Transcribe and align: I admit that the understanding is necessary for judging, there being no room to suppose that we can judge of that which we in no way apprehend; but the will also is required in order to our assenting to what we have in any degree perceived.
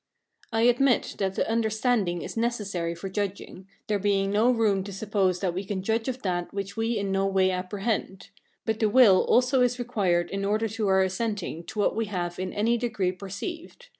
I 0.51 0.63
admit 0.63 1.17
that 1.19 1.35
the 1.35 1.47
understanding 1.47 2.23
is 2.23 2.35
necessary 2.35 2.95
for 2.95 3.07
judging, 3.07 3.67
there 3.85 3.99
being 3.99 4.31
no 4.31 4.49
room 4.49 4.83
to 4.85 4.91
suppose 4.91 5.41
that 5.41 5.53
we 5.53 5.63
can 5.63 5.83
judge 5.83 6.07
of 6.07 6.23
that 6.23 6.51
which 6.51 6.75
we 6.75 6.97
in 6.97 7.11
no 7.11 7.27
way 7.27 7.51
apprehend; 7.51 8.31
but 8.65 8.79
the 8.79 8.89
will 8.89 9.21
also 9.23 9.61
is 9.61 9.77
required 9.77 10.31
in 10.31 10.43
order 10.43 10.67
to 10.69 10.87
our 10.87 11.03
assenting 11.03 11.63
to 11.65 11.77
what 11.77 11.95
we 11.95 12.05
have 12.05 12.39
in 12.39 12.51
any 12.51 12.79
degree 12.79 13.11
perceived. 13.11 13.89